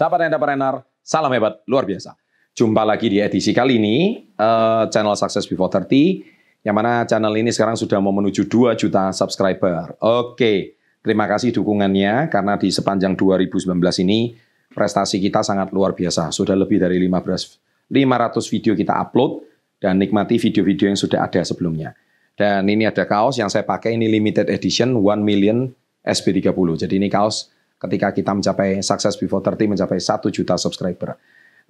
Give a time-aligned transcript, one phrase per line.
[0.00, 2.16] Sahabat entrepreneur, salam hebat, luar biasa.
[2.56, 7.52] Jumpa lagi di edisi kali ini, uh, channel Success Before 30, yang mana channel ini
[7.52, 10.00] sekarang sudah mau menuju 2 juta subscriber.
[10.00, 14.32] Oke, terima kasih dukungannya, karena di sepanjang 2019 ini,
[14.72, 16.32] prestasi kita sangat luar biasa.
[16.32, 19.44] Sudah lebih dari 15, 500 video kita upload,
[19.84, 21.92] dan nikmati video-video yang sudah ada sebelumnya.
[22.40, 25.68] Dan ini ada kaos yang saya pakai, ini limited edition 1 million
[26.08, 26.88] SB30.
[26.88, 31.16] Jadi ini kaos ketika kita mencapai sukses before 30 mencapai 1 juta subscriber.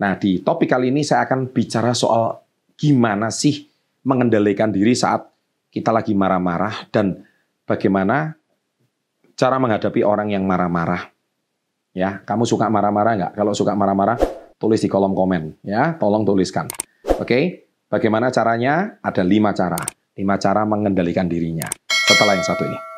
[0.02, 2.42] Nah, di topik kali ini saya akan bicara soal
[2.74, 3.70] gimana sih
[4.02, 5.28] mengendalikan diri saat
[5.70, 7.22] kita lagi marah-marah dan
[7.62, 8.34] bagaimana
[9.38, 11.14] cara menghadapi orang yang marah-marah.
[11.94, 13.32] Ya, kamu suka marah-marah nggak?
[13.38, 14.18] Kalau suka marah-marah,
[14.58, 15.62] tulis di kolom komen.
[15.62, 16.66] Ya, tolong tuliskan.
[17.18, 18.98] Oke, bagaimana caranya?
[19.02, 19.78] Ada lima cara.
[20.14, 21.66] Lima cara mengendalikan dirinya.
[21.88, 22.89] Setelah yang satu ini.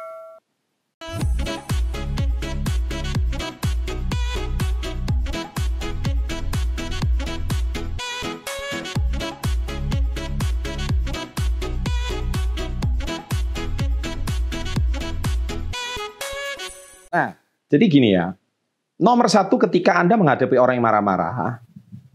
[17.12, 17.36] Nah,
[17.68, 18.32] jadi gini ya.
[18.96, 21.60] Nomor satu ketika Anda menghadapi orang yang marah-marah,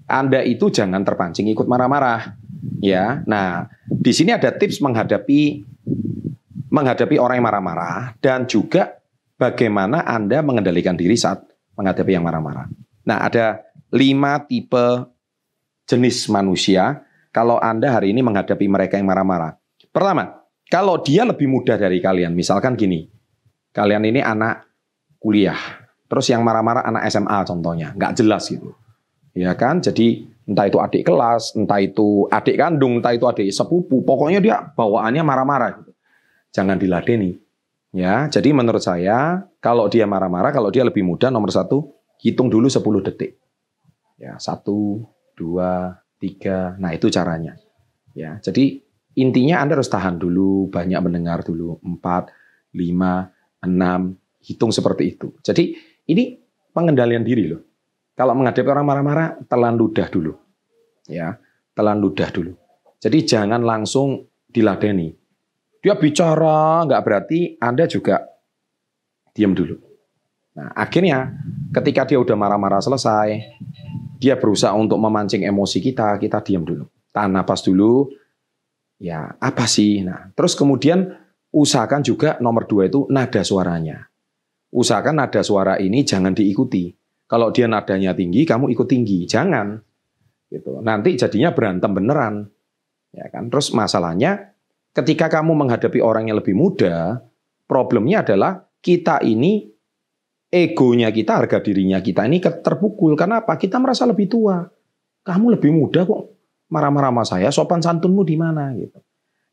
[0.10, 2.34] Anda itu jangan terpancing ikut marah-marah.
[2.82, 5.66] Ya, nah di sini ada tips menghadapi
[6.70, 8.98] menghadapi orang yang marah-marah dan juga
[9.38, 11.42] bagaimana Anda mengendalikan diri saat
[11.78, 12.70] menghadapi yang marah-marah.
[13.08, 13.62] Nah, ada
[13.94, 15.10] lima tipe
[15.88, 19.56] jenis manusia kalau Anda hari ini menghadapi mereka yang marah-marah.
[19.94, 23.08] Pertama, kalau dia lebih muda dari kalian, misalkan gini,
[23.72, 24.67] kalian ini anak
[25.20, 25.58] kuliah.
[26.08, 28.72] Terus yang marah-marah anak SMA contohnya, nggak jelas gitu.
[29.36, 29.84] Ya kan?
[29.84, 34.56] Jadi entah itu adik kelas, entah itu adik kandung, entah itu adik sepupu, pokoknya dia
[34.74, 35.92] bawaannya marah-marah gitu.
[36.56, 37.36] Jangan diladeni.
[37.92, 42.68] Ya, jadi menurut saya kalau dia marah-marah, kalau dia lebih muda nomor satu, hitung dulu
[42.68, 43.40] 10 detik.
[44.18, 45.06] Ya, satu,
[45.38, 46.74] dua, tiga.
[46.82, 47.54] Nah itu caranya.
[48.18, 48.82] Ya, jadi
[49.14, 51.78] intinya Anda harus tahan dulu, banyak mendengar dulu.
[51.86, 52.34] Empat,
[52.74, 53.30] lima,
[53.62, 55.36] enam, hitung seperti itu.
[55.44, 55.76] Jadi
[56.08, 56.40] ini
[56.72, 57.62] pengendalian diri loh.
[58.16, 60.34] Kalau menghadapi orang marah-marah, telan ludah dulu.
[61.06, 61.38] Ya,
[61.76, 62.56] telan ludah dulu.
[62.98, 65.14] Jadi jangan langsung diladeni.
[65.84, 68.26] Dia bicara, nggak berarti Anda juga
[69.36, 69.78] diam dulu.
[70.58, 71.30] Nah, akhirnya
[71.70, 73.38] ketika dia udah marah-marah selesai,
[74.18, 76.90] dia berusaha untuk memancing emosi kita, kita diam dulu.
[77.14, 78.10] Tahan napas dulu.
[78.98, 80.02] Ya, apa sih?
[80.02, 81.14] Nah, terus kemudian
[81.54, 84.10] usahakan juga nomor dua itu nada suaranya
[84.72, 86.92] usahakan nada suara ini jangan diikuti.
[87.28, 89.76] Kalau dia nadanya tinggi, kamu ikut tinggi, jangan.
[90.48, 90.80] Gitu.
[90.80, 92.48] Nanti jadinya berantem beneran.
[93.12, 93.52] Ya kan?
[93.52, 94.56] Terus masalahnya
[94.96, 97.20] ketika kamu menghadapi orang yang lebih muda,
[97.68, 99.68] problemnya adalah kita ini
[100.48, 103.20] egonya kita, harga dirinya kita ini terpukul.
[103.20, 103.60] Karena apa?
[103.60, 104.64] Kita merasa lebih tua.
[105.28, 106.32] Kamu lebih muda kok
[106.72, 109.04] marah-marah sama saya, sopan santunmu di mana gitu.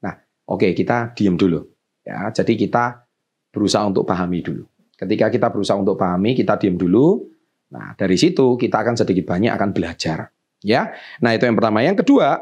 [0.03, 0.15] Nah,
[0.47, 1.67] oke okay, kita diam dulu.
[2.07, 3.03] Ya, jadi kita
[3.51, 4.63] berusaha untuk pahami dulu.
[5.05, 7.29] Ketika kita berusaha untuk pahami, kita diam dulu.
[7.77, 10.33] Nah, dari situ kita akan sedikit banyak akan belajar.
[10.65, 10.97] Ya.
[11.21, 11.85] Nah, itu yang pertama.
[11.85, 12.41] Yang kedua,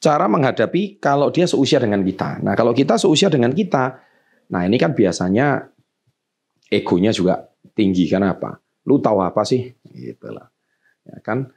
[0.00, 2.40] cara menghadapi kalau dia seusia dengan kita.
[2.40, 4.00] Nah, kalau kita seusia dengan kita,
[4.48, 5.68] nah ini kan biasanya
[6.72, 7.44] egonya juga
[7.76, 8.56] tinggi kan apa?
[8.88, 9.68] Lu tahu apa sih?
[9.92, 10.48] Gitulah.
[11.04, 11.52] Ya kan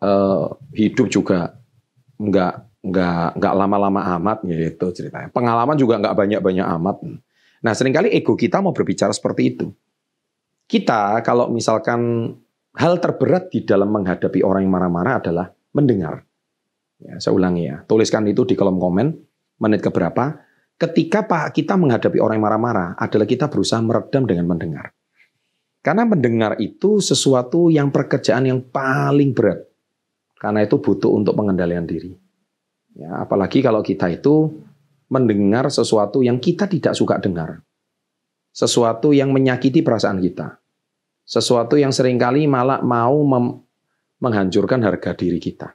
[0.00, 1.60] uh, hidup juga
[2.16, 5.28] nggak nggak nggak lama-lama amat gitu ceritanya.
[5.28, 6.96] Pengalaman juga nggak banyak-banyak amat.
[7.60, 9.66] Nah, sering kali ego kita mau berbicara seperti itu.
[10.64, 12.32] Kita kalau misalkan
[12.78, 16.24] hal terberat di dalam menghadapi orang yang marah-marah adalah mendengar.
[17.00, 19.06] Ya, saya ulangi ya, tuliskan itu di kolom komen,
[19.60, 20.40] menit keberapa.
[20.80, 24.96] Ketika Pak kita menghadapi orang yang marah-marah adalah kita berusaha meredam dengan mendengar.
[25.80, 29.64] Karena mendengar itu sesuatu yang pekerjaan yang paling berat.
[30.40, 32.16] Karena itu butuh untuk pengendalian diri.
[32.96, 34.60] Ya, apalagi kalau kita itu
[35.10, 37.60] mendengar sesuatu yang kita tidak suka dengar.
[38.54, 40.58] Sesuatu yang menyakiti perasaan kita.
[41.26, 43.22] Sesuatu yang sering kali malah mau
[44.18, 45.74] menghancurkan harga diri kita.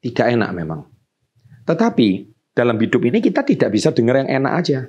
[0.00, 0.80] Tidak enak memang.
[1.68, 2.08] Tetapi
[2.56, 4.80] dalam hidup ini kita tidak bisa dengar yang enak aja.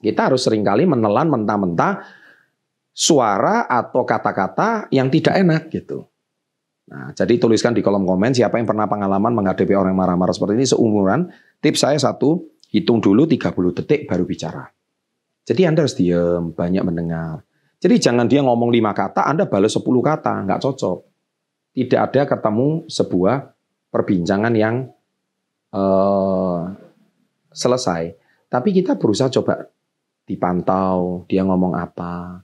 [0.00, 2.04] Kita harus sering kali menelan mentah-mentah
[2.92, 6.04] suara atau kata-kata yang tidak enak gitu.
[6.84, 10.66] Nah, jadi tuliskan di kolom komen siapa yang pernah pengalaman menghadapi orang marah-marah seperti ini
[10.68, 11.32] seumuran.
[11.64, 12.44] Tips saya satu,
[12.74, 14.66] Hitung dulu 30 detik baru bicara.
[15.46, 17.46] Jadi Anda harus diam, banyak mendengar.
[17.78, 20.98] Jadi jangan dia ngomong lima kata, Anda balas 10 kata, nggak cocok.
[21.70, 23.54] Tidak ada ketemu sebuah
[23.94, 24.90] perbincangan yang
[25.70, 26.74] uh,
[27.54, 28.18] selesai.
[28.50, 29.70] Tapi kita berusaha coba
[30.26, 32.42] dipantau, dia ngomong apa.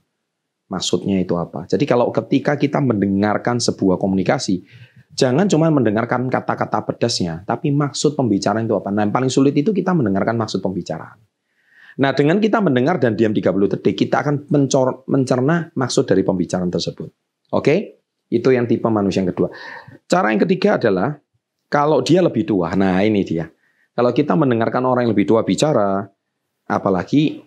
[0.71, 1.67] maksudnya itu apa.
[1.67, 4.63] Jadi kalau ketika kita mendengarkan sebuah komunikasi,
[5.15, 8.89] jangan cuma mendengarkan kata-kata pedasnya, tapi maksud pembicaraan itu apa.
[8.89, 11.19] Nah, yang paling sulit itu kita mendengarkan maksud pembicaraan.
[11.99, 16.71] Nah, dengan kita mendengar dan diam 30 detik, kita akan mencor, mencerna maksud dari pembicaraan
[16.71, 17.09] tersebut.
[17.51, 17.99] Oke?
[18.31, 19.51] Itu yang tipe manusia yang kedua.
[20.07, 21.19] Cara yang ketiga adalah
[21.67, 22.71] kalau dia lebih tua.
[22.79, 23.51] Nah, ini dia.
[23.91, 26.07] Kalau kita mendengarkan orang yang lebih tua bicara,
[26.63, 27.43] apalagi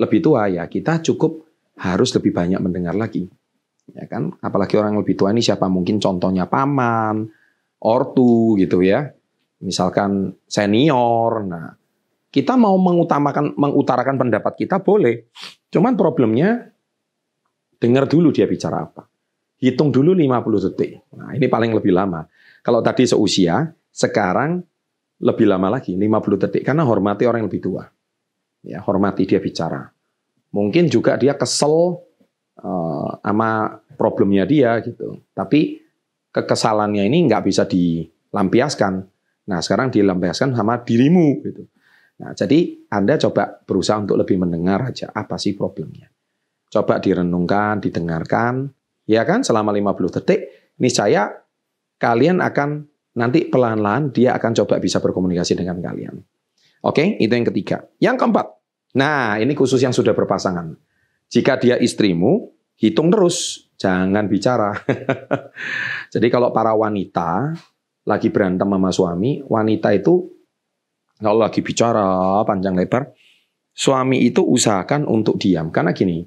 [0.00, 1.44] lebih tua ya, kita cukup
[1.76, 3.28] harus lebih banyak mendengar lagi.
[3.94, 4.34] Ya kan?
[4.42, 5.70] Apalagi orang yang lebih tua ini siapa?
[5.70, 7.30] Mungkin contohnya paman,
[7.82, 9.06] ortu gitu ya.
[9.62, 11.46] Misalkan senior.
[11.46, 11.70] Nah,
[12.34, 15.30] kita mau mengutamakan mengutarakan pendapat kita boleh.
[15.70, 16.72] Cuman problemnya
[17.78, 19.06] dengar dulu dia bicara apa.
[19.56, 21.00] Hitung dulu 50 detik.
[21.16, 22.28] Nah, ini paling lebih lama.
[22.60, 24.60] Kalau tadi seusia, sekarang
[25.16, 26.62] lebih lama lagi, 50 detik.
[26.66, 27.88] Karena hormati orang yang lebih tua.
[28.60, 29.88] Ya, hormati dia bicara.
[30.52, 32.04] Mungkin juga dia kesel
[32.62, 33.66] uh,
[33.96, 35.20] problemnya dia gitu.
[35.32, 35.80] Tapi
[36.32, 38.94] kekesalannya ini nggak bisa dilampiaskan.
[39.46, 41.64] Nah, sekarang dilampiaskan sama dirimu gitu.
[42.16, 46.08] Nah, jadi Anda coba berusaha untuk lebih mendengar aja apa sih problemnya.
[46.72, 48.72] Coba direnungkan, didengarkan,
[49.06, 50.40] ya kan selama 50 detik
[50.76, 51.30] ini saya
[51.96, 52.84] kalian akan
[53.16, 56.20] nanti pelan-pelan dia akan coba bisa berkomunikasi dengan kalian.
[56.84, 57.88] Oke, itu yang ketiga.
[57.96, 58.46] Yang keempat,
[58.92, 60.76] nah ini khusus yang sudah berpasangan.
[61.26, 64.72] Jika dia istrimu, hitung terus, jangan bicara.
[66.14, 67.54] Jadi kalau para wanita
[68.06, 70.36] lagi berantem sama suami, wanita itu
[71.16, 73.10] kalau lagi bicara panjang lebar,
[73.72, 75.72] suami itu usahakan untuk diam.
[75.72, 76.22] Karena gini,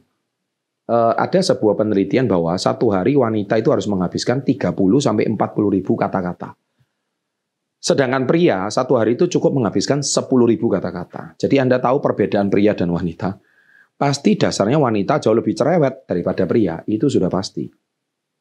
[0.90, 5.94] uh, ada sebuah penelitian bahwa satu hari wanita itu harus menghabiskan 30 sampai 40 ribu
[5.94, 6.58] kata-kata.
[7.80, 11.40] Sedangkan pria satu hari itu cukup menghabiskan 10 ribu kata-kata.
[11.40, 13.40] Jadi Anda tahu perbedaan pria dan wanita.
[14.00, 16.80] Pasti dasarnya wanita jauh lebih cerewet daripada pria.
[16.88, 17.68] Itu sudah pasti.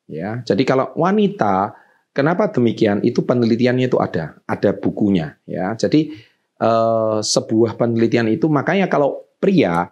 [0.06, 1.75] Ya, jadi kalau wanita,
[2.14, 3.02] kenapa demikian?
[3.02, 5.34] Itu penelitiannya itu ada, ada bukunya.
[5.44, 6.14] Ya, jadi
[6.62, 9.90] eh, sebuah penelitian itu makanya kalau pria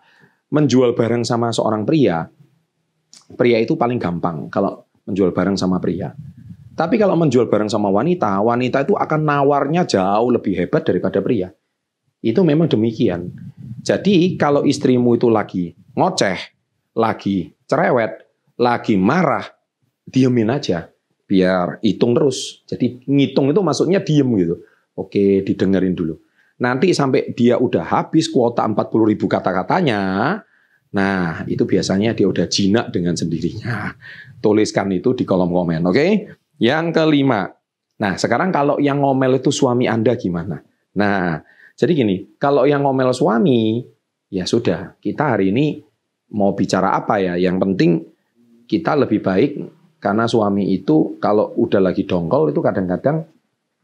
[0.55, 2.31] menjual barang sama seorang pria,
[3.35, 6.15] pria itu paling gampang kalau menjual barang sama pria.
[6.77, 11.49] Tapi kalau menjual barang sama wanita, wanita itu akan nawarnya jauh lebih hebat daripada pria.
[12.27, 13.31] Itu memang demikian.
[13.87, 16.39] Jadi kalau istrimu itu lagi ngoceh,
[16.99, 18.27] lagi cerewet,
[18.59, 19.47] lagi marah,
[20.11, 20.91] diemin aja.
[21.27, 22.67] Biar hitung terus.
[22.67, 24.59] Jadi ngitung itu maksudnya diem gitu.
[24.99, 26.19] Oke, didengerin dulu.
[26.59, 30.03] Nanti sampai dia udah habis kuota 40 ribu kata-katanya,
[30.97, 33.93] Nah, itu biasanya dia udah jinak dengan sendirinya.
[34.45, 36.07] Tuliskan itu di kolom komen, oke?
[36.57, 37.53] Yang kelima.
[38.01, 40.65] Nah, sekarang kalau yang ngomel itu suami Anda gimana?
[40.97, 41.45] Nah,
[41.77, 43.85] jadi gini, kalau yang ngomel suami,
[44.33, 45.77] ya sudah, kita hari ini
[46.33, 47.37] mau bicara apa ya?
[47.37, 47.91] Yang penting
[48.65, 49.51] kita lebih baik
[50.01, 53.29] karena suami itu kalau udah lagi dongkol itu kadang-kadang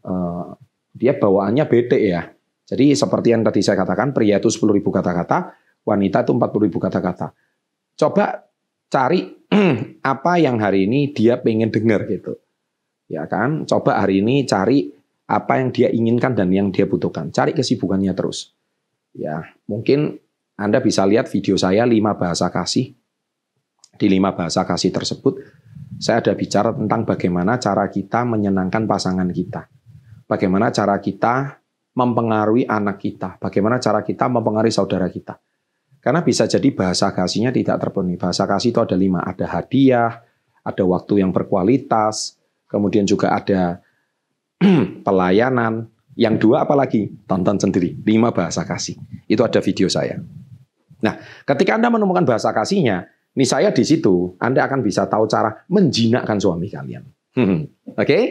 [0.08, 0.56] uh,
[0.96, 2.32] dia bawaannya bete ya.
[2.64, 5.52] Jadi seperti yang tadi saya katakan, pria itu 10.000 kata-kata,
[5.84, 7.36] wanita itu 40 ribu kata-kata.
[7.98, 8.48] Coba
[8.88, 9.28] cari
[10.12, 12.40] apa yang hari ini dia pengen dengar gitu.
[13.12, 13.68] Ya kan?
[13.68, 14.88] Coba hari ini cari
[15.32, 17.32] apa yang dia inginkan dan yang dia butuhkan.
[17.32, 18.52] Cari kesibukannya terus.
[19.16, 20.20] Ya, mungkin
[20.60, 22.92] Anda bisa lihat video saya 5 bahasa kasih.
[23.96, 25.40] Di 5 bahasa kasih tersebut
[26.02, 29.70] saya ada bicara tentang bagaimana cara kita menyenangkan pasangan kita.
[30.26, 35.38] Bagaimana cara kita mempengaruhi anak kita, bagaimana cara kita mempengaruhi saudara kita.
[36.02, 38.18] Karena bisa jadi bahasa kasihnya tidak terpenuhi.
[38.18, 39.22] Bahasa kasih itu ada lima.
[39.22, 40.10] Ada hadiah,
[40.66, 42.34] ada waktu yang berkualitas,
[42.66, 43.78] kemudian juga ada
[45.06, 45.90] pelayanan.
[46.12, 47.08] Yang dua apalagi?
[47.24, 47.96] Tonton sendiri.
[48.04, 49.00] Lima bahasa kasih.
[49.24, 50.20] Itu ada video saya.
[51.00, 55.64] Nah, ketika Anda menemukan bahasa kasihnya, ini saya di situ, Anda akan bisa tahu cara
[55.72, 57.02] menjinakkan suami kalian.
[57.96, 57.96] Oke?
[57.96, 58.22] Okay?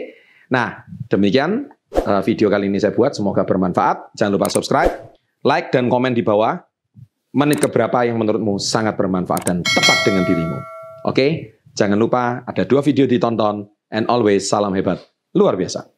[0.54, 3.18] Nah, demikian eh, video kali ini saya buat.
[3.18, 4.14] Semoga bermanfaat.
[4.14, 4.94] Jangan lupa subscribe,
[5.42, 6.54] like, dan komen di bawah
[7.32, 10.58] menit keberapa yang menurutmu sangat bermanfaat dan tepat dengan dirimu.
[11.08, 15.00] Oke, jangan lupa ada dua video ditonton and always salam hebat
[15.32, 15.88] luar biasa.